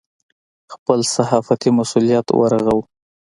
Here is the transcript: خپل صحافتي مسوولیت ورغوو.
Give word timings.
خپل 0.73 0.99
صحافتي 1.15 1.69
مسوولیت 1.77 2.27
ورغوو. 2.39 2.81